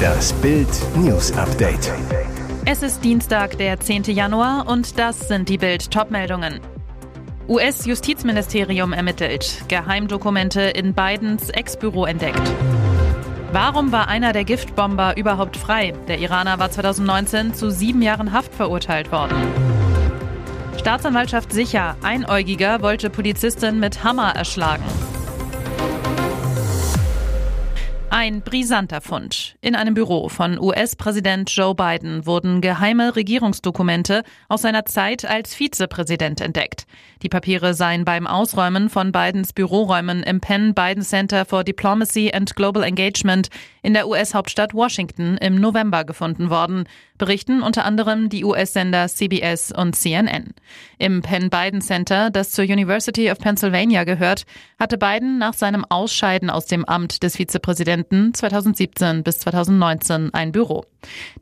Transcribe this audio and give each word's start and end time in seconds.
Das 0.00 0.32
Bild 0.34 0.68
News 0.96 1.32
Update. 1.32 1.92
Es 2.64 2.82
ist 2.82 3.04
Dienstag, 3.04 3.58
der 3.58 3.80
10. 3.80 4.04
Januar 4.04 4.68
und 4.68 4.98
das 4.98 5.28
sind 5.28 5.48
die 5.48 5.58
Bild 5.58 5.90
Topmeldungen. 5.90 6.60
US-Justizministerium 7.48 8.92
ermittelt, 8.92 9.64
Geheimdokumente 9.68 10.60
in 10.60 10.94
Bidens 10.94 11.50
Ex-Büro 11.50 12.04
entdeckt. 12.04 12.40
Warum 13.52 13.90
war 13.90 14.08
einer 14.08 14.32
der 14.32 14.44
Giftbomber 14.44 15.16
überhaupt 15.16 15.56
frei? 15.56 15.92
Der 16.06 16.18
Iraner 16.18 16.58
war 16.58 16.70
2019 16.70 17.54
zu 17.54 17.70
sieben 17.70 18.02
Jahren 18.02 18.32
Haft 18.32 18.54
verurteilt 18.54 19.10
worden. 19.10 19.36
Staatsanwaltschaft 20.78 21.52
sicher, 21.52 21.96
Einäugiger 22.02 22.80
wollte 22.80 23.10
Polizistin 23.10 23.80
mit 23.80 24.04
Hammer 24.04 24.34
erschlagen. 24.36 24.84
Ein 28.12 28.40
brisanter 28.42 29.00
Fund. 29.00 29.54
In 29.60 29.76
einem 29.76 29.94
Büro 29.94 30.28
von 30.28 30.58
US-Präsident 30.58 31.48
Joe 31.54 31.76
Biden 31.76 32.26
wurden 32.26 32.60
geheime 32.60 33.14
Regierungsdokumente 33.14 34.24
aus 34.48 34.62
seiner 34.62 34.84
Zeit 34.84 35.24
als 35.24 35.54
Vizepräsident 35.54 36.40
entdeckt. 36.40 36.86
Die 37.22 37.28
Papiere 37.28 37.72
seien 37.72 38.04
beim 38.04 38.26
Ausräumen 38.26 38.90
von 38.90 39.12
Bidens 39.12 39.52
Büroräumen 39.52 40.24
im 40.24 40.40
Penn 40.40 40.74
Biden 40.74 41.04
Center 41.04 41.44
for 41.44 41.62
Diplomacy 41.62 42.32
and 42.34 42.56
Global 42.56 42.82
Engagement 42.82 43.48
in 43.82 43.94
der 43.94 44.08
US-Hauptstadt 44.08 44.74
Washington 44.74 45.36
im 45.38 45.56
November 45.56 46.04
gefunden 46.04 46.50
worden, 46.50 46.84
berichten 47.18 47.62
unter 47.62 47.84
anderem 47.84 48.28
die 48.28 48.44
US-Sender 48.44 49.08
CBS 49.08 49.72
und 49.72 49.94
CNN. 49.94 50.54
Im 50.98 51.22
Penn 51.22 51.50
Biden 51.50 51.80
Center, 51.80 52.30
das 52.30 52.50
zur 52.50 52.64
University 52.64 53.30
of 53.30 53.38
Pennsylvania 53.38 54.04
gehört, 54.04 54.44
hatte 54.78 54.98
Biden 54.98 55.38
nach 55.38 55.54
seinem 55.54 55.84
Ausscheiden 55.88 56.50
aus 56.50 56.66
dem 56.66 56.84
Amt 56.84 57.22
des 57.22 57.36
Vizepräsidenten 57.36 58.34
2017 58.34 59.22
bis 59.22 59.40
2019 59.40 60.32
ein 60.34 60.52
Büro. 60.52 60.84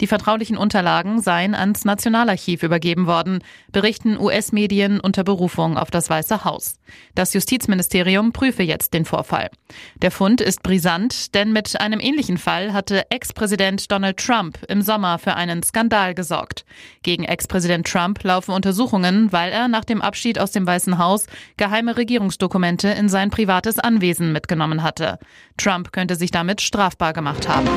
Die 0.00 0.06
vertraulichen 0.06 0.56
Unterlagen 0.56 1.20
seien 1.20 1.54
ans 1.54 1.84
Nationalarchiv 1.84 2.62
übergeben 2.62 3.06
worden, 3.06 3.40
berichten 3.72 4.18
US-Medien 4.18 5.00
unter 5.00 5.24
Berufung 5.24 5.76
auf 5.76 5.90
das 5.90 6.08
Weiße 6.10 6.44
Haus. 6.44 6.78
Das 7.14 7.34
Justizministerium 7.34 8.32
prüfe 8.32 8.62
jetzt 8.62 8.94
den 8.94 9.04
Vorfall. 9.04 9.50
Der 9.96 10.10
Fund 10.10 10.40
ist 10.40 10.62
brisant, 10.62 11.34
denn 11.34 11.52
mit 11.52 11.80
einem 11.80 12.00
ähnlichen 12.00 12.38
Fall 12.38 12.72
hatte 12.72 13.10
Ex-Präsident 13.10 13.90
Donald 13.90 14.16
Trump 14.16 14.58
im 14.68 14.82
Sommer 14.82 15.18
für 15.18 15.34
einen 15.34 15.62
Skandal 15.62 16.14
gesorgt. 16.14 16.64
Gegen 17.02 17.24
Ex-Präsident 17.24 17.86
Trump 17.86 18.22
laufen 18.24 18.52
Untersuchungen, 18.52 19.32
weil 19.32 19.52
er 19.52 19.68
nach 19.68 19.84
dem 19.84 20.02
Abschied 20.02 20.38
aus 20.38 20.52
dem 20.52 20.66
Weißen 20.66 20.98
Haus 20.98 21.26
geheime 21.56 21.96
Regierungsdokumente 21.96 22.88
in 22.88 23.08
sein 23.08 23.30
privates 23.30 23.78
Anwesen 23.78 24.32
mitgenommen 24.32 24.82
hatte. 24.82 25.18
Trump 25.56 25.92
könnte 25.92 26.16
sich 26.16 26.30
damit 26.30 26.60
strafbar 26.60 27.12
gemacht 27.12 27.48
haben. 27.48 27.68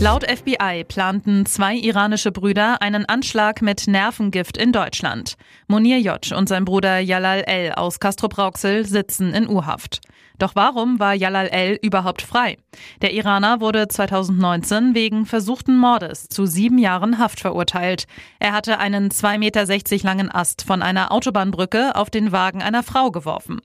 Laut 0.00 0.24
FBI 0.24 0.84
planten 0.88 1.44
zwei 1.44 1.76
iranische 1.76 2.32
Brüder 2.32 2.80
einen 2.80 3.04
Anschlag 3.04 3.60
mit 3.60 3.86
Nervengift 3.86 4.56
in 4.56 4.72
Deutschland. 4.72 5.36
Monir 5.68 5.98
J. 5.98 6.32
und 6.32 6.48
sein 6.48 6.64
Bruder 6.64 7.00
Jalal 7.00 7.42
L. 7.42 7.72
aus 7.72 8.00
Castrop-Rauxel 8.00 8.86
sitzen 8.86 9.34
in 9.34 9.46
U-Haft. 9.46 10.00
Doch 10.38 10.54
warum 10.54 10.98
war 10.98 11.12
Jalal 11.12 11.48
L. 11.48 11.78
überhaupt 11.82 12.22
frei? 12.22 12.56
Der 13.02 13.12
Iraner 13.12 13.60
wurde 13.60 13.88
2019 13.88 14.94
wegen 14.94 15.26
versuchten 15.26 15.76
Mordes 15.76 16.28
zu 16.28 16.46
sieben 16.46 16.78
Jahren 16.78 17.18
Haft 17.18 17.40
verurteilt. 17.40 18.06
Er 18.38 18.52
hatte 18.52 18.78
einen 18.78 19.10
2,60 19.10 19.38
Meter 19.38 20.04
langen 20.06 20.34
Ast 20.34 20.62
von 20.62 20.80
einer 20.80 21.12
Autobahnbrücke 21.12 21.94
auf 21.94 22.08
den 22.08 22.32
Wagen 22.32 22.62
einer 22.62 22.82
Frau 22.82 23.10
geworfen. 23.10 23.60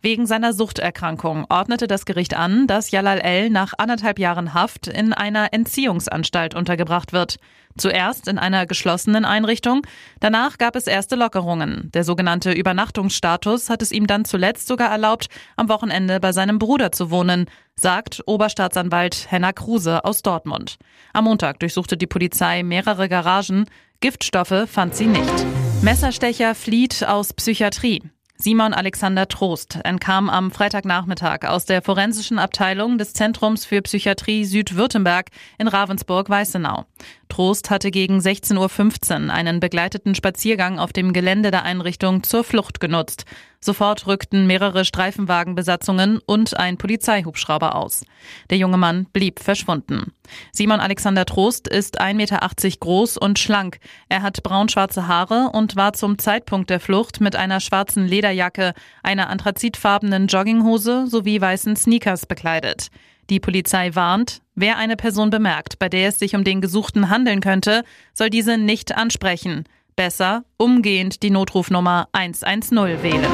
Wegen 0.00 0.26
seiner 0.26 0.52
Suchterkrankung 0.52 1.46
ordnete 1.48 1.88
das 1.88 2.06
Gericht 2.06 2.34
an, 2.34 2.68
dass 2.68 2.92
Jalal 2.92 3.18
L. 3.18 3.50
nach 3.50 3.72
anderthalb 3.78 4.20
Jahren 4.20 4.54
Haft 4.54 4.86
in 4.86 5.12
einer 5.12 5.52
Entziehungsanstalt 5.52 6.54
untergebracht 6.54 7.12
wird. 7.12 7.38
Zuerst 7.76 8.28
in 8.28 8.38
einer 8.38 8.66
geschlossenen 8.66 9.24
Einrichtung, 9.24 9.82
danach 10.20 10.56
gab 10.56 10.76
es 10.76 10.86
erste 10.86 11.16
Lockerungen. 11.16 11.90
Der 11.94 12.04
sogenannte 12.04 12.52
Übernachtungsstatus 12.52 13.70
hat 13.70 13.82
es 13.82 13.90
ihm 13.90 14.06
dann 14.06 14.24
zuletzt 14.24 14.68
sogar 14.68 14.90
erlaubt, 14.90 15.26
am 15.56 15.68
Wochenende 15.68 16.20
bei 16.20 16.30
seinem 16.30 16.60
Bruder 16.60 16.92
zu 16.92 17.10
wohnen, 17.10 17.46
sagt 17.74 18.22
Oberstaatsanwalt 18.26 19.26
Henna 19.30 19.52
Kruse 19.52 20.04
aus 20.04 20.22
Dortmund. 20.22 20.76
Am 21.12 21.24
Montag 21.24 21.58
durchsuchte 21.58 21.96
die 21.96 22.06
Polizei 22.06 22.62
mehrere 22.62 23.08
Garagen, 23.08 23.66
Giftstoffe 24.00 24.68
fand 24.68 24.94
sie 24.94 25.06
nicht. 25.06 25.46
Messerstecher 25.82 26.54
flieht 26.54 27.04
aus 27.04 27.32
Psychiatrie. 27.32 28.02
Simon 28.40 28.72
Alexander 28.72 29.26
Trost 29.26 29.80
entkam 29.82 30.30
am 30.30 30.52
Freitagnachmittag 30.52 31.42
aus 31.42 31.64
der 31.64 31.82
forensischen 31.82 32.38
Abteilung 32.38 32.96
des 32.96 33.12
Zentrums 33.12 33.64
für 33.64 33.82
Psychiatrie 33.82 34.44
Südwürttemberg 34.44 35.30
in 35.58 35.66
Ravensburg-Weißenau. 35.66 36.84
Trost 37.28 37.68
hatte 37.68 37.90
gegen 37.90 38.20
16.15 38.20 39.26
Uhr 39.26 39.34
einen 39.34 39.58
begleiteten 39.58 40.14
Spaziergang 40.14 40.78
auf 40.78 40.92
dem 40.92 41.12
Gelände 41.12 41.50
der 41.50 41.64
Einrichtung 41.64 42.22
zur 42.22 42.44
Flucht 42.44 42.78
genutzt. 42.78 43.24
Sofort 43.60 44.06
rückten 44.06 44.46
mehrere 44.46 44.84
Streifenwagenbesatzungen 44.84 46.20
und 46.24 46.56
ein 46.56 46.78
Polizeihubschrauber 46.78 47.74
aus. 47.74 48.04
Der 48.50 48.58
junge 48.58 48.76
Mann 48.76 49.06
blieb 49.12 49.40
verschwunden. 49.40 50.12
Simon 50.52 50.78
Alexander 50.78 51.24
Trost 51.24 51.66
ist 51.66 52.00
1,80 52.00 52.14
Meter 52.14 52.40
groß 52.78 53.16
und 53.16 53.38
schlank. 53.38 53.78
Er 54.08 54.22
hat 54.22 54.42
braunschwarze 54.44 55.08
Haare 55.08 55.50
und 55.52 55.74
war 55.74 55.92
zum 55.92 56.18
Zeitpunkt 56.18 56.70
der 56.70 56.78
Flucht 56.78 57.20
mit 57.20 57.34
einer 57.34 57.58
schwarzen 57.58 58.06
Lederjacke, 58.06 58.74
einer 59.02 59.28
anthrazitfarbenen 59.28 60.28
Jogginghose 60.28 61.06
sowie 61.08 61.40
weißen 61.40 61.74
Sneakers 61.74 62.26
bekleidet. 62.26 62.88
Die 63.30 63.40
Polizei 63.40 63.94
warnt, 63.94 64.40
wer 64.54 64.78
eine 64.78 64.96
Person 64.96 65.30
bemerkt, 65.30 65.78
bei 65.78 65.88
der 65.88 66.08
es 66.08 66.18
sich 66.18 66.34
um 66.34 66.44
den 66.44 66.60
Gesuchten 66.60 67.10
handeln 67.10 67.40
könnte, 67.40 67.82
soll 68.14 68.30
diese 68.30 68.56
nicht 68.56 68.96
ansprechen. 68.96 69.64
Besser 69.98 70.44
umgehend 70.58 71.24
die 71.24 71.30
Notrufnummer 71.30 72.06
110 72.12 73.02
wählen. 73.02 73.26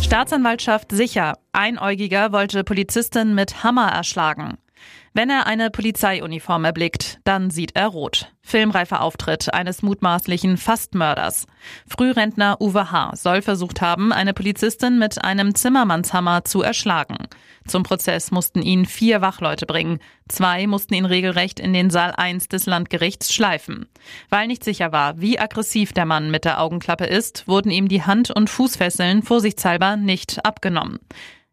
Staatsanwaltschaft 0.00 0.90
sicher. 0.90 1.34
Einäugiger 1.52 2.32
wollte 2.32 2.64
Polizistin 2.64 3.34
mit 3.34 3.62
Hammer 3.62 3.88
erschlagen. 3.88 4.56
Wenn 5.18 5.30
er 5.30 5.48
eine 5.48 5.68
Polizeiuniform 5.70 6.64
erblickt, 6.64 7.18
dann 7.24 7.50
sieht 7.50 7.74
er 7.74 7.88
rot. 7.88 8.32
Filmreifer 8.40 9.02
Auftritt 9.02 9.52
eines 9.52 9.82
mutmaßlichen 9.82 10.56
Fastmörders. 10.56 11.46
Frührentner 11.88 12.60
Uwe 12.60 12.92
H. 12.92 13.16
soll 13.16 13.42
versucht 13.42 13.80
haben, 13.80 14.12
eine 14.12 14.32
Polizistin 14.32 14.96
mit 14.96 15.24
einem 15.24 15.56
Zimmermannshammer 15.56 16.44
zu 16.44 16.62
erschlagen. 16.62 17.16
Zum 17.66 17.82
Prozess 17.82 18.30
mussten 18.30 18.62
ihn 18.62 18.86
vier 18.86 19.20
Wachleute 19.20 19.66
bringen. 19.66 19.98
Zwei 20.28 20.68
mussten 20.68 20.94
ihn 20.94 21.04
regelrecht 21.04 21.58
in 21.58 21.72
den 21.72 21.90
Saal 21.90 22.12
1 22.12 22.46
des 22.46 22.66
Landgerichts 22.66 23.34
schleifen. 23.34 23.88
Weil 24.28 24.46
nicht 24.46 24.62
sicher 24.62 24.92
war, 24.92 25.20
wie 25.20 25.40
aggressiv 25.40 25.92
der 25.92 26.06
Mann 26.06 26.30
mit 26.30 26.44
der 26.44 26.60
Augenklappe 26.60 27.06
ist, 27.06 27.48
wurden 27.48 27.72
ihm 27.72 27.88
die 27.88 28.04
Hand- 28.04 28.30
und 28.30 28.50
Fußfesseln 28.50 29.24
vorsichtshalber 29.24 29.96
nicht 29.96 30.44
abgenommen. 30.44 31.00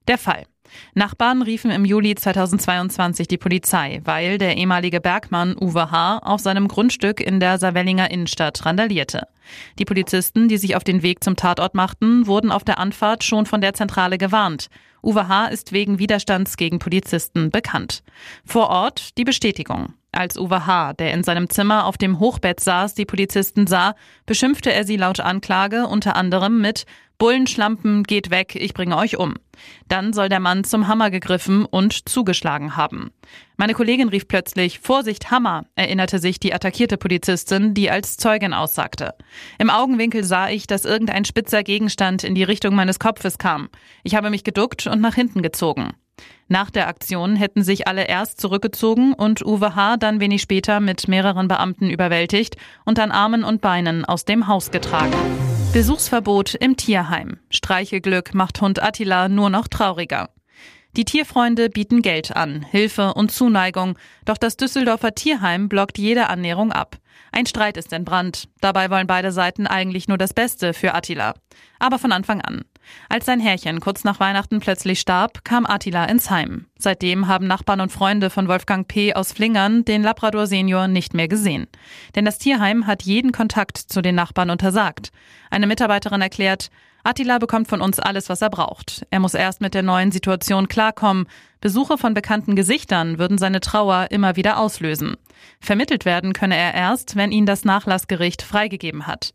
Der 0.08 0.20
Fall. 0.20 0.46
Nachbarn 0.94 1.41
riefen 1.41 1.72
im 1.72 1.86
Juli 1.86 2.16
2022 2.16 3.28
die 3.28 3.38
Polizei, 3.38 4.02
weil 4.03 4.38
der 4.38 4.58
ehemalige 4.58 5.02
Bergmann 5.02 5.56
Uwe 5.59 5.91
H. 5.91 6.19
auf 6.19 6.41
seinem 6.41 6.68
Grundstück 6.68 7.19
in 7.19 7.40
der 7.40 7.58
Savellinger 7.58 8.12
Innenstadt 8.12 8.66
randalierte. 8.66 9.28
Die 9.80 9.86
Polizisten, 9.86 10.47
die 10.47 10.58
sich 10.58 10.75
auf 10.75 10.84
den 10.84 11.03
Weg 11.03 11.24
zum 11.24 11.36
Tatort 11.36 11.75
machten, 11.75 12.28
wurden 12.28 12.52
auf 12.52 12.63
der 12.63 12.80
Anfahrt 12.80 13.24
schon 13.24 13.46
von 13.46 13.62
der 13.62 13.74
Zentrale 13.74 14.18
gewarnt. 14.18 14.68
Uwe 15.03 15.28
H. 15.28 15.47
ist 15.47 15.72
wegen 15.72 16.00
Widerstands 16.00 16.58
gegen 16.58 16.80
Polizisten 16.80 17.52
bekannt. 17.52 18.02
Vor 18.44 18.69
Ort 18.69 19.18
die 19.18 19.24
Bestätigung. 19.24 19.94
Als 20.12 20.38
Uwe 20.38 20.66
H., 20.66 20.94
der 20.94 21.13
in 21.13 21.24
seinem 21.24 21.50
Zimmer 21.50 21.86
auf 21.86 21.97
dem 21.97 22.19
Hochbett 22.19 22.59
saß, 22.62 22.96
die 22.96 23.06
Polizisten 23.06 23.68
sah, 23.68 23.96
beschimpfte 24.25 24.72
er 24.72 24.86
sie 24.86 24.96
laut 24.96 25.19
Anklage 25.19 25.88
unter 25.88 26.16
anderem 26.16 26.62
mit 26.62 26.86
Bullenschlampen, 27.18 28.03
geht 28.03 28.30
weg, 28.30 28.56
ich 28.56 28.74
bringe 28.74 28.98
euch 28.98 29.18
um. 29.18 29.36
Dann 29.88 30.12
soll 30.14 30.30
der 30.30 30.40
Mann 30.40 30.64
zum 30.64 30.88
Hammer 30.88 31.09
gegriffen 31.09 31.66
und 31.66 32.09
zugeschlagen 32.09 32.76
haben. 32.76 33.12
Meine 33.58 33.74
Kollegin 33.74 34.09
rief 34.09 34.28
plötzlich 34.28 34.80
Vorsicht, 34.80 35.31
Hammer, 35.31 35.66
erinnerte 35.75 36.19
sich 36.19 36.39
die 36.39 36.54
attackierte 36.54 36.98
Polizistin, 36.98 37.74
die 37.74 37.89
als 37.89 38.18
Zeugin 38.18 38.54
aussagte. 38.54 39.13
Im 39.60 39.69
Augenwinkel 39.69 40.24
sah 40.24 40.50
ich, 40.50 40.68
dass 40.68 40.84
irgendein 40.84 41.25
spitzer 41.25 41.63
Gegenstand 41.63 42.24
in 42.24 42.36
die 42.36 42.44
Richtung 42.44 42.75
meines 42.75 43.00
Kopfes 43.00 43.38
kam. 43.38 43.69
Ich 44.04 44.16
habe 44.16 44.30
mich 44.30 44.44
geduckt 44.44 44.88
und 44.88 45.00
nach 45.00 45.16
hinten 45.16 45.42
gezogen. 45.42 45.94
Nach 46.48 46.69
der 46.69 46.88
Aktion 46.88 47.36
hätten 47.36 47.63
sich 47.63 47.88
alle 47.88 48.07
erst 48.07 48.39
zurückgezogen 48.39 49.13
und 49.13 49.44
Uwe 49.45 49.75
H. 49.75 49.98
dann 49.98 50.19
wenig 50.19 50.42
später 50.42 50.80
mit 50.80 51.07
mehreren 51.07 51.48
Beamten 51.48 51.89
überwältigt 51.89 52.56
und 52.86 53.00
an 53.00 53.12
Armen 53.12 53.44
und 53.44 53.62
Beinen 53.62 54.06
aus 54.06 54.25
dem 54.25 54.48
Haus 54.48 54.69
getragen. 54.72 55.13
Besuchsverbot 55.75 56.56
im 56.56 56.77
Tierheim. 56.77 57.38
Streichelglück 57.50 58.33
macht 58.33 58.62
Hund 58.62 58.81
Attila 58.81 59.27
nur 59.27 59.50
noch 59.50 59.68
trauriger. 59.68 60.30
Die 60.95 61.04
Tierfreunde 61.04 61.69
bieten 61.69 62.01
Geld 62.01 62.33
an, 62.33 62.62
Hilfe 62.63 63.13
und 63.13 63.33
Zuneigung, 63.33 63.98
doch 64.24 64.38
das 64.38 64.56
Düsseldorfer 64.56 65.16
Tierheim 65.16 65.68
blockt 65.68 65.98
jede 65.98 66.30
Annäherung 66.30 66.72
ab. 66.72 66.95
Ein 67.33 67.45
Streit 67.45 67.75
ist 67.75 67.92
entbrannt. 67.92 68.48
Dabei 68.62 68.89
wollen 68.89 69.06
beide 69.06 69.33
Seiten 69.33 69.68
eigentlich 69.68 70.07
nur 70.07 70.18
das 70.18 70.33
Beste 70.33 70.74
für 70.74 70.94
Attila. 70.94 71.33
Aber 71.77 72.00
von 72.00 72.13
Anfang 72.13 72.39
an. 72.39 72.63
Als 73.10 73.26
sein 73.26 73.40
Herrchen 73.40 73.80
kurz 73.80 74.04
nach 74.04 74.20
Weihnachten 74.20 74.60
plötzlich 74.60 75.00
starb, 75.00 75.44
kam 75.44 75.66
Attila 75.66 76.06
ins 76.06 76.30
Heim. 76.30 76.66
Seitdem 76.78 77.28
haben 77.28 77.48
Nachbarn 77.48 77.82
und 77.82 77.92
Freunde 77.92 78.30
von 78.30 78.48
Wolfgang 78.48 78.88
P. 78.88 79.14
aus 79.14 79.32
Flingern 79.32 79.86
den 79.86 80.04
Labrador 80.04 80.48
Senior 80.48 80.88
nicht 80.88 81.14
mehr 81.14 81.28
gesehen. 81.28 81.68
Denn 82.16 82.26
das 82.26 82.38
Tierheim 82.38 82.88
hat 82.88 83.04
jeden 83.04 83.32
Kontakt 83.32 83.78
zu 83.78 84.02
den 84.02 84.16
Nachbarn 84.16 84.50
untersagt. 84.50 85.12
Eine 85.50 85.68
Mitarbeiterin 85.68 86.22
erklärt, 86.22 86.70
Attila 87.06 87.38
bekommt 87.38 87.68
von 87.68 87.82
uns 87.82 88.00
alles, 88.00 88.30
was 88.30 88.42
er 88.42 88.50
braucht. 88.50 89.06
Er 89.12 89.20
muss 89.20 89.36
erst 89.36 89.62
mit 89.62 89.76
der 89.76 89.84
neuen 89.84 90.12
Situation 90.12 90.68
klarkommen. 90.68 91.28
Besuche 91.62 92.00
von 92.00 92.16
bekannten 92.16 92.56
Gesichtern 92.56 93.20
würden 93.20 93.38
seine 93.38 93.60
Trauer 93.60 94.08
immer 94.10 94.36
wieder 94.36 94.58
auslösen. 94.58 95.16
Vermittelt 95.60 96.06
werden 96.06 96.34
könne 96.34 96.58
er 96.58 96.74
erst, 96.74 97.16
wenn 97.16 97.32
ihn 97.32 97.46
das 97.46 97.64
Nachlassgericht 97.64 98.42
freigegeben 98.42 99.06
hat. 99.06 99.34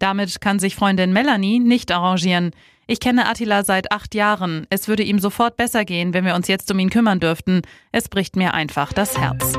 Damit 0.00 0.40
kann 0.40 0.58
sich 0.58 0.74
Freundin 0.74 1.12
Melanie 1.12 1.60
nicht 1.60 1.92
arrangieren. 1.92 2.50
Ich 2.86 3.00
kenne 3.00 3.26
Attila 3.26 3.64
seit 3.64 3.92
acht 3.92 4.14
Jahren. 4.14 4.66
Es 4.68 4.88
würde 4.88 5.02
ihm 5.02 5.18
sofort 5.18 5.56
besser 5.56 5.86
gehen, 5.86 6.12
wenn 6.12 6.26
wir 6.26 6.34
uns 6.34 6.48
jetzt 6.48 6.70
um 6.70 6.78
ihn 6.78 6.90
kümmern 6.90 7.18
dürften. 7.18 7.62
Es 7.92 8.10
bricht 8.10 8.36
mir 8.36 8.52
einfach 8.52 8.92
das 8.92 9.16
Herz. 9.18 9.54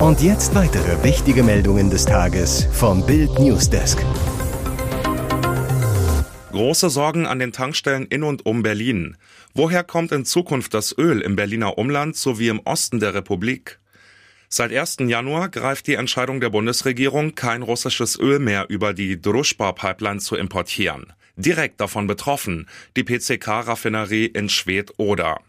Und 0.00 0.20
jetzt 0.20 0.56
weitere 0.56 1.04
wichtige 1.04 1.44
Meldungen 1.44 1.88
des 1.88 2.04
Tages 2.04 2.66
vom 2.72 3.06
Bild 3.06 3.38
Newsdesk. 3.38 4.04
Große 6.50 6.90
Sorgen 6.90 7.26
an 7.26 7.38
den 7.38 7.52
Tankstellen 7.52 8.06
in 8.06 8.24
und 8.24 8.44
um 8.44 8.64
Berlin. 8.64 9.16
Woher 9.54 9.84
kommt 9.84 10.10
in 10.10 10.24
Zukunft 10.24 10.74
das 10.74 10.98
Öl 10.98 11.20
im 11.20 11.36
Berliner 11.36 11.78
Umland 11.78 12.16
sowie 12.16 12.48
im 12.48 12.58
Osten 12.64 12.98
der 12.98 13.14
Republik? 13.14 13.78
Seit 14.48 14.72
1. 14.72 14.96
Januar 15.06 15.48
greift 15.48 15.86
die 15.86 15.94
Entscheidung 15.94 16.40
der 16.40 16.50
Bundesregierung, 16.50 17.36
kein 17.36 17.62
russisches 17.62 18.18
Öl 18.18 18.40
mehr 18.40 18.66
über 18.68 18.92
die 18.92 19.22
Druschba-Pipeline 19.22 20.18
zu 20.18 20.34
importieren. 20.34 21.12
Direkt 21.36 21.80
davon 21.80 22.06
betroffen 22.06 22.68
die 22.96 23.04
PCK-Raffinerie 23.04 24.26
in 24.26 24.48
Schwedt-Oder. 24.48 25.40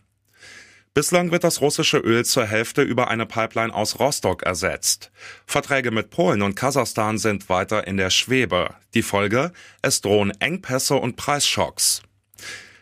Bislang 0.94 1.32
wird 1.32 1.44
das 1.44 1.60
russische 1.60 1.98
Öl 1.98 2.24
zur 2.24 2.46
Hälfte 2.46 2.84
über 2.84 3.08
eine 3.08 3.26
Pipeline 3.26 3.74
aus 3.74 4.00
Rostock 4.00 4.44
ersetzt. 4.44 5.12
Verträge 5.48 5.90
mit 5.90 6.12
Polen 6.12 6.44
und 6.44 6.56
Kasachstan 6.56 7.18
sind 7.18 7.50
weiter 7.50 7.88
in 7.88 7.98
der 7.98 8.12
Schwebe. 8.12 8.76
Die 8.94 9.02
Folge? 9.02 9.52
Es 9.82 10.02
drohen 10.02 10.32
Engpässe 10.40 10.96
und 10.96 11.16
Preisschocks. 11.16 12.04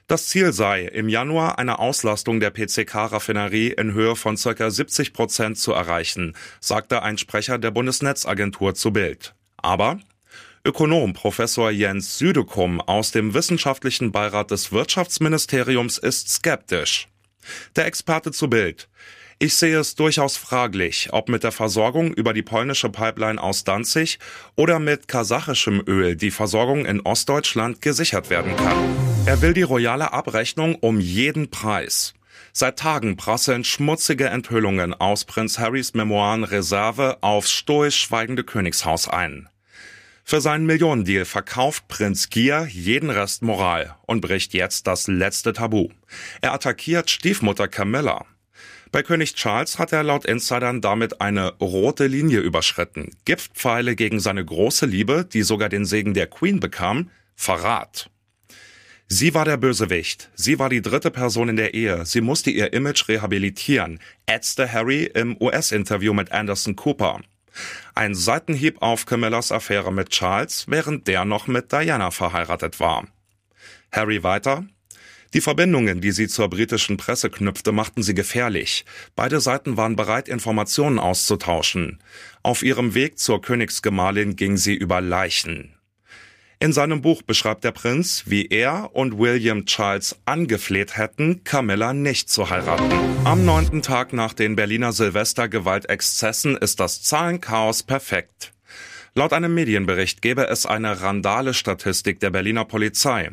Das 0.08 0.28
Ziel 0.28 0.52
sei, 0.52 0.82
im 0.82 1.08
Januar 1.08 1.58
eine 1.58 1.80
Auslastung 1.80 2.42
der 2.42 2.50
PCK-Raffinerie 2.50 3.70
in 3.70 3.94
Höhe 3.94 4.18
von 4.18 4.36
ca. 4.36 4.70
70 4.70 5.14
Prozent 5.14 5.58
zu 5.58 5.72
erreichen, 5.72 6.36
sagte 6.60 7.04
ein 7.04 7.18
Sprecher 7.18 7.60
der 7.60 7.72
Bundesnetzagentur 7.72 8.76
zu 8.76 8.92
Bild. 8.92 9.36
Aber 9.56 10.02
Ökonom 10.64 11.14
Professor 11.14 11.72
Jens 11.72 12.20
Südekum 12.20 12.82
aus 12.82 13.10
dem 13.10 13.34
wissenschaftlichen 13.34 14.12
Beirat 14.12 14.52
des 14.52 14.72
Wirtschaftsministeriums 14.72 15.98
ist 15.98 16.30
skeptisch. 16.30 17.08
Der 17.76 17.88
Experte 17.88 18.32
zu 18.32 18.48
Bild. 18.48 18.88
Ich 19.40 19.56
sehe 19.56 19.80
es 19.80 19.96
durchaus 19.96 20.38
fraglich, 20.38 21.10
ob 21.14 21.30
mit 21.30 21.44
der 21.44 21.52
Versorgung 21.52 22.14
über 22.14 22.32
die 22.34 22.44
polnische 22.44 22.90
Pipeline 22.90 23.42
aus 23.42 23.64
Danzig 23.64 24.20
oder 24.56 24.78
mit 24.78 25.08
kasachischem 25.08 25.82
Öl 25.88 26.16
die 26.16 26.30
Versorgung 26.30 26.86
in 26.86 27.00
Ostdeutschland 27.00 27.82
gesichert 27.82 28.30
werden 28.30 28.56
kann. 28.56 28.78
Er 29.26 29.42
will 29.42 29.56
die 29.56 29.64
royale 29.64 30.14
Abrechnung 30.14 30.76
um 30.76 31.00
jeden 31.00 31.50
Preis. 31.50 32.14
Seit 32.54 32.78
Tagen 32.78 33.18
prasseln 33.18 33.64
schmutzige 33.64 34.28
Enthüllungen 34.28 34.94
aus 34.94 35.26
Prinz 35.26 35.58
Harrys 35.58 35.96
Memoiren 35.96 36.44
Reserve 36.44 37.18
aufs 37.22 37.52
stoisch 37.52 38.00
schweigende 38.00 38.44
Königshaus 38.44 39.08
ein. 39.08 39.50
Für 40.32 40.40
seinen 40.40 40.66
Millionendeal 40.66 41.26
verkauft 41.26 41.90
Prinz 41.90 42.30
Gier 42.30 42.66
jeden 42.66 43.10
Rest 43.10 43.42
Moral 43.42 43.98
und 44.08 44.22
bricht 44.22 44.54
jetzt 44.54 44.88
das 44.88 45.10
letzte 45.10 45.52
Tabu. 45.52 45.90
Er 46.40 46.54
attackiert 46.54 47.10
Stiefmutter 47.10 47.68
Camilla. 47.68 48.26
Bei 48.94 49.04
König 49.04 49.36
Charles 49.36 49.78
hat 49.78 49.92
er 49.92 50.04
laut 50.04 50.24
Insidern 50.24 50.80
damit 50.80 51.20
eine 51.20 51.56
rote 51.56 52.08
Linie 52.08 52.40
überschritten. 52.40 53.10
Giftpfeile 53.26 53.98
gegen 53.98 54.22
seine 54.22 54.46
große 54.46 54.86
Liebe, 54.86 55.26
die 55.26 55.42
sogar 55.42 55.68
den 55.68 55.84
Segen 55.84 56.14
der 56.14 56.28
Queen 56.28 56.62
bekam, 56.62 57.10
Verrat. 57.36 58.10
Sie 59.10 59.34
war 59.34 59.44
der 59.44 59.58
Bösewicht. 59.58 60.30
Sie 60.36 60.60
war 60.60 60.70
die 60.70 60.82
dritte 60.82 61.12
Person 61.12 61.50
in 61.50 61.58
der 61.58 61.74
Ehe. 61.74 62.06
Sie 62.06 62.22
musste 62.22 62.52
ihr 62.52 62.72
Image 62.72 63.10
rehabilitieren, 63.10 64.00
ätzte 64.28 64.72
Harry 64.72 65.12
im 65.14 65.36
US-Interview 65.42 66.14
mit 66.14 66.32
Anderson 66.32 66.78
Cooper. 66.78 67.20
Ein 67.96 68.16
Seitenhieb 68.16 68.82
auf 68.82 69.06
Camillas 69.06 69.52
Affäre 69.52 69.92
mit 69.92 70.10
Charles, 70.10 70.66
während 70.68 71.08
der 71.08 71.26
noch 71.26 71.48
mit 71.48 71.72
Diana 71.72 72.12
verheiratet 72.12 72.80
war. 72.80 73.08
Harry 73.92 74.24
weiter. 74.24 74.66
Die 75.34 75.42
Verbindungen, 75.42 76.02
die 76.02 76.12
sie 76.12 76.28
zur 76.28 76.50
britischen 76.50 76.98
Presse 76.98 77.30
knüpfte, 77.30 77.72
machten 77.72 78.04
sie 78.04 78.14
gefährlich. 78.14 78.86
Beide 79.16 79.40
Seiten 79.40 79.78
waren 79.78 79.96
bereit, 79.96 80.28
Informationen 80.28 81.00
auszutauschen. 81.00 82.00
Auf 82.44 82.64
ihrem 82.64 82.94
Weg 82.96 83.18
zur 83.18 83.42
Königsgemahlin 83.42 84.36
ging 84.36 84.58
sie 84.58 84.76
über 84.76 85.00
Leichen. 85.00 85.74
In 86.62 86.74
seinem 86.74 87.02
Buch 87.02 87.24
beschreibt 87.24 87.64
der 87.64 87.72
Prinz, 87.72 88.26
wie 88.28 88.46
er 88.46 88.92
und 88.94 89.18
William 89.18 89.66
Charles 89.66 90.20
angefleht 90.26 90.96
hätten, 90.96 91.44
Camilla 91.44 91.92
nicht 91.92 92.30
zu 92.30 92.52
heiraten. 92.52 92.88
Am 93.24 93.46
neunten 93.46 93.82
Tag 93.82 94.14
nach 94.14 94.34
den 94.34 94.56
Berliner 94.56 94.92
Silvestergewaltexzessen 94.92 96.56
ist 96.56 96.80
das 96.80 97.02
Zahlenchaos 97.02 97.82
perfekt. 97.82 98.54
Laut 99.16 99.34
einem 99.34 99.56
Medienbericht 99.56 100.22
gäbe 100.22 100.50
es 100.50 100.68
eine 100.68 101.02
Randale-Statistik 101.02 102.20
der 102.20 102.30
Berliner 102.30 102.66
Polizei. 102.66 103.32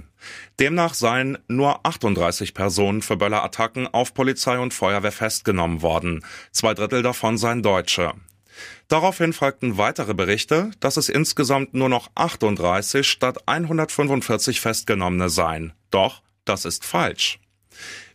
Demnach 0.59 0.95
seien 0.95 1.37
nur 1.49 1.85
38 1.85 2.55
Personen 2.55 3.03
für 3.03 3.19
Böller-Attacken 3.19 3.89
auf 3.89 4.15
Polizei 4.15 4.59
und 4.59 4.73
Feuerwehr 4.73 5.13
festgenommen 5.13 5.83
worden. 5.83 6.25
Zwei 6.51 6.73
Drittel 6.73 7.03
davon 7.03 7.37
seien 7.37 7.63
Deutsche. 7.63 8.15
Daraufhin 8.89 9.33
folgten 9.33 9.79
weitere 9.79 10.15
Berichte, 10.15 10.71
dass 10.81 10.97
es 10.97 11.09
insgesamt 11.09 11.75
nur 11.75 11.89
noch 11.89 12.11
38 12.15 13.07
statt 13.07 13.39
145 13.47 14.61
Festgenommene 14.61 15.29
seien. 15.29 15.73
Doch 15.91 16.23
das 16.45 16.65
ist 16.65 16.85
falsch. 16.85 17.39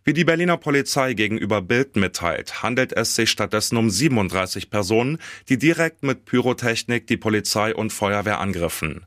Wie 0.06 0.12
die 0.12 0.24
Berliner 0.24 0.58
Polizei 0.58 1.14
gegenüber 1.14 1.62
Bild 1.62 1.96
mitteilt, 1.96 2.62
handelt 2.62 2.92
es 2.92 3.14
sich 3.14 3.30
stattdessen 3.30 3.78
um 3.78 3.88
37 3.88 4.68
Personen, 4.68 5.18
die 5.48 5.56
direkt 5.56 6.02
mit 6.02 6.26
Pyrotechnik 6.26 7.06
die 7.06 7.16
Polizei 7.16 7.74
und 7.74 7.90
Feuerwehr 7.90 8.38
angriffen. 8.38 9.06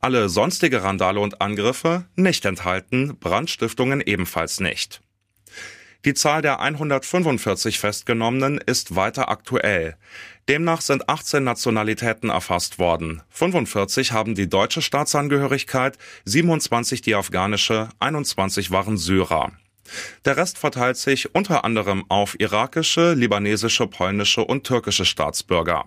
Alle 0.00 0.30
sonstige 0.30 0.82
Randale 0.82 1.20
und 1.20 1.42
Angriffe 1.42 2.06
nicht 2.14 2.46
enthalten, 2.46 3.18
Brandstiftungen 3.18 4.00
ebenfalls 4.00 4.60
nicht. 4.60 5.02
Die 6.04 6.14
Zahl 6.14 6.42
der 6.42 6.60
145 6.60 7.80
Festgenommenen 7.80 8.58
ist 8.58 8.94
weiter 8.94 9.28
aktuell. 9.28 9.96
Demnach 10.48 10.80
sind 10.80 11.08
18 11.08 11.42
Nationalitäten 11.42 12.30
erfasst 12.30 12.78
worden. 12.78 13.22
45 13.30 14.12
haben 14.12 14.36
die 14.36 14.48
deutsche 14.48 14.80
Staatsangehörigkeit, 14.80 15.98
27 16.24 17.02
die 17.02 17.16
afghanische, 17.16 17.88
21 17.98 18.70
waren 18.70 18.96
Syrer. 18.96 19.50
Der 20.24 20.36
Rest 20.36 20.58
verteilt 20.58 20.98
sich 20.98 21.34
unter 21.34 21.64
anderem 21.64 22.04
auf 22.08 22.38
irakische, 22.38 23.14
libanesische, 23.14 23.88
polnische 23.88 24.44
und 24.44 24.64
türkische 24.64 25.04
Staatsbürger. 25.04 25.86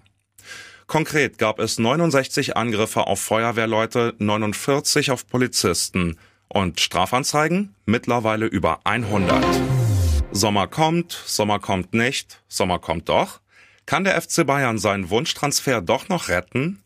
Konkret 0.88 1.38
gab 1.38 1.60
es 1.60 1.80
69 1.80 2.58
Angriffe 2.58 3.08
auf 3.08 3.22
Feuerwehrleute, 3.22 4.16
49 4.18 5.12
auf 5.12 5.26
Polizisten 5.26 6.18
und 6.50 6.82
Strafanzeigen 6.82 7.76
mittlerweile 7.86 8.48
über 8.48 8.82
100. 8.84 9.42
Sommer 10.34 10.68
kommt, 10.68 11.12
Sommer 11.26 11.60
kommt 11.60 11.94
nicht, 11.94 12.42
Sommer 12.48 12.80
kommt 12.80 13.10
doch. 13.10 13.42
Kann 13.86 14.06
der 14.06 14.20
FC 14.20 14.46
Bayern 14.46 14.78
seinen 14.78 15.10
Wunschtransfer 15.10 15.82
doch 15.82 16.08
noch 16.08 16.30
retten? 16.30 16.82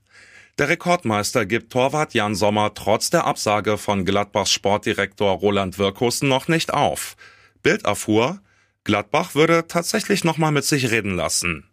Der 0.58 0.70
Rekordmeister 0.70 1.46
gibt 1.46 1.72
Torwart 1.72 2.16
Jan 2.16 2.34
Sommer 2.34 2.74
trotz 2.74 3.12
der 3.12 3.26
Absage 3.26 3.78
von 3.78 4.04
Gladbachs 4.04 4.52
Sportdirektor 4.52 5.32
Roland 5.38 5.78
Wirkusen 5.78 6.28
noch 6.28 6.48
nicht 6.48 6.74
auf. 6.74 7.16
Bild 7.62 7.86
erfuhr, 7.86 8.42
Gladbach 8.84 9.36
würde 9.36 9.68
tatsächlich 9.68 10.24
nochmal 10.24 10.52
mit 10.52 10.66
sich 10.66 10.90
reden 10.90 11.16
lassen. 11.16 11.70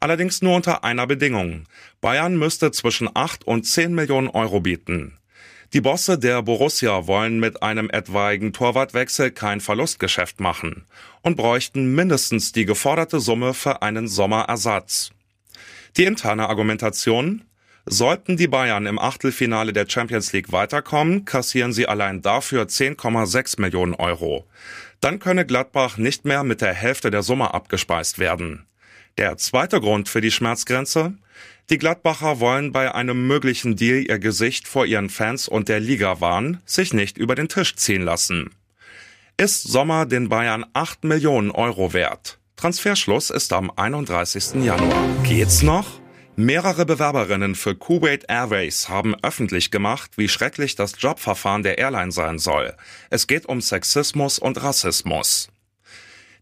Allerdings 0.00 0.42
nur 0.42 0.56
unter 0.56 0.82
einer 0.82 1.06
Bedingung. 1.06 1.66
Bayern 2.00 2.36
müsste 2.36 2.72
zwischen 2.72 3.08
8 3.14 3.44
und 3.44 3.64
10 3.64 3.94
Millionen 3.94 4.28
Euro 4.28 4.60
bieten. 4.60 5.16
Die 5.72 5.80
Bosse 5.80 6.18
der 6.18 6.42
Borussia 6.42 7.06
wollen 7.06 7.40
mit 7.40 7.62
einem 7.62 7.90
etwaigen 7.90 8.52
Torwartwechsel 8.52 9.30
kein 9.30 9.60
Verlustgeschäft 9.60 10.40
machen 10.40 10.84
und 11.22 11.36
bräuchten 11.36 11.94
mindestens 11.94 12.52
die 12.52 12.64
geforderte 12.64 13.18
Summe 13.20 13.54
für 13.54 13.82
einen 13.82 14.06
Sommerersatz. 14.06 15.10
Die 15.96 16.04
interne 16.04 16.48
Argumentation? 16.48 17.44
Sollten 17.86 18.38
die 18.38 18.48
Bayern 18.48 18.86
im 18.86 18.98
Achtelfinale 18.98 19.74
der 19.74 19.86
Champions 19.88 20.32
League 20.32 20.52
weiterkommen, 20.52 21.26
kassieren 21.26 21.72
sie 21.72 21.86
allein 21.86 22.22
dafür 22.22 22.64
10,6 22.64 23.60
Millionen 23.60 23.94
Euro. 23.94 24.46
Dann 25.00 25.18
könne 25.18 25.44
Gladbach 25.44 25.98
nicht 25.98 26.24
mehr 26.24 26.44
mit 26.44 26.62
der 26.62 26.72
Hälfte 26.72 27.10
der 27.10 27.22
Summe 27.22 27.52
abgespeist 27.52 28.18
werden. 28.18 28.64
Der 29.16 29.36
zweite 29.36 29.80
Grund 29.80 30.08
für 30.08 30.20
die 30.20 30.32
Schmerzgrenze? 30.32 31.14
Die 31.70 31.78
Gladbacher 31.78 32.40
wollen 32.40 32.72
bei 32.72 32.94
einem 32.94 33.26
möglichen 33.26 33.76
Deal 33.76 34.04
ihr 34.08 34.18
Gesicht 34.18 34.66
vor 34.66 34.86
ihren 34.86 35.08
Fans 35.08 35.46
und 35.46 35.68
der 35.68 35.80
Liga 35.80 36.20
wahren, 36.20 36.60
sich 36.66 36.92
nicht 36.92 37.16
über 37.16 37.34
den 37.34 37.48
Tisch 37.48 37.76
ziehen 37.76 38.02
lassen. 38.02 38.50
Ist 39.36 39.62
Sommer 39.62 40.04
den 40.06 40.28
Bayern 40.28 40.66
8 40.72 41.04
Millionen 41.04 41.50
Euro 41.52 41.92
wert? 41.92 42.38
Transferschluss 42.56 43.30
ist 43.30 43.52
am 43.52 43.70
31. 43.70 44.64
Januar. 44.64 45.08
Geht's 45.22 45.62
noch? 45.62 46.00
Mehrere 46.36 46.84
Bewerberinnen 46.84 47.54
für 47.54 47.76
Kuwait 47.76 48.24
Airways 48.28 48.88
haben 48.88 49.14
öffentlich 49.22 49.70
gemacht, 49.70 50.12
wie 50.16 50.28
schrecklich 50.28 50.74
das 50.74 50.94
Jobverfahren 50.98 51.62
der 51.62 51.78
Airline 51.78 52.10
sein 52.10 52.40
soll. 52.40 52.74
Es 53.10 53.28
geht 53.28 53.46
um 53.46 53.60
Sexismus 53.60 54.40
und 54.40 54.60
Rassismus. 54.60 55.48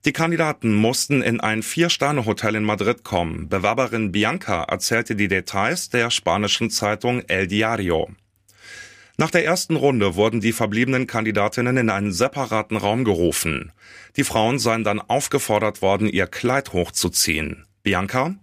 Die 0.04 0.12
Kandidaten 0.12 0.74
mussten 0.74 1.22
in 1.22 1.38
ein 1.38 1.62
Vier-Sterne-Hotel 1.62 2.56
in 2.56 2.64
Madrid 2.64 3.04
kommen. 3.04 3.48
Bewerberin 3.48 4.10
Bianca 4.10 4.64
erzählte 4.64 5.14
die 5.14 5.28
Details 5.28 5.90
der 5.90 6.10
spanischen 6.10 6.70
Zeitung 6.70 7.22
El 7.28 7.46
Diario. 7.46 8.10
Nach 9.16 9.30
der 9.30 9.44
ersten 9.44 9.76
Runde 9.76 10.16
wurden 10.16 10.40
die 10.40 10.52
verbliebenen 10.52 11.06
Kandidatinnen 11.06 11.76
in 11.76 11.88
einen 11.88 12.12
separaten 12.12 12.76
Raum 12.76 13.04
gerufen. 13.04 13.70
Die 14.16 14.24
Frauen 14.24 14.58
seien 14.58 14.82
dann 14.82 15.00
aufgefordert 15.00 15.82
worden, 15.82 16.08
ihr 16.08 16.26
Kleid 16.26 16.72
hochzuziehen. 16.72 17.64
Bianca? 17.84 18.34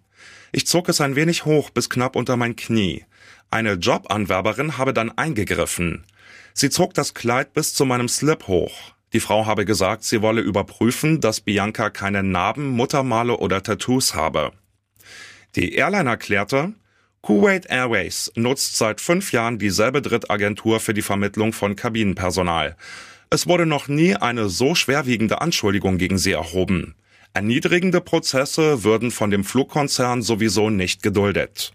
Ich 0.53 0.65
zog 0.65 0.87
es 0.87 1.01
ein 1.01 1.17
wenig 1.17 1.43
hoch 1.43 1.71
bis 1.71 1.89
knapp 1.89 2.15
unter 2.15 2.37
mein 2.37 2.55
Knie. 2.55 3.03
Eine 3.51 3.73
Jobanwerberin 3.73 4.77
habe 4.77 4.93
dann 4.93 5.11
eingegriffen. 5.17 6.05
Sie 6.53 6.69
zog 6.69 6.93
das 6.93 7.13
Kleid 7.13 7.53
bis 7.53 7.73
zu 7.73 7.83
meinem 7.83 8.07
Slip 8.07 8.47
hoch. 8.47 8.93
Die 9.13 9.19
Frau 9.19 9.45
habe 9.45 9.65
gesagt, 9.65 10.03
sie 10.03 10.21
wolle 10.21 10.41
überprüfen, 10.41 11.19
dass 11.19 11.41
Bianca 11.41 11.89
keine 11.89 12.23
Narben, 12.23 12.69
Muttermale 12.69 13.37
oder 13.37 13.63
Tattoos 13.63 14.13
habe. 14.13 14.51
Die 15.55 15.73
Airline 15.73 16.09
erklärte, 16.09 16.73
Kuwait 17.21 17.69
Airways 17.69 18.31
nutzt 18.35 18.77
seit 18.77 19.01
fünf 19.01 19.31
Jahren 19.31 19.57
dieselbe 19.57 20.01
Drittagentur 20.01 20.79
für 20.79 20.93
die 20.93 21.01
Vermittlung 21.01 21.53
von 21.53 21.75
Kabinenpersonal. 21.75 22.77
Es 23.29 23.45
wurde 23.45 23.65
noch 23.65 23.87
nie 23.87 24.15
eine 24.15 24.49
so 24.49 24.73
schwerwiegende 24.73 25.41
Anschuldigung 25.41 25.97
gegen 25.97 26.17
sie 26.17 26.31
erhoben. 26.31 26.95
Erniedrigende 27.33 28.01
Prozesse 28.01 28.83
würden 28.83 29.11
von 29.11 29.29
dem 29.31 29.43
Flugkonzern 29.43 30.21
sowieso 30.21 30.69
nicht 30.69 31.03
geduldet. 31.03 31.73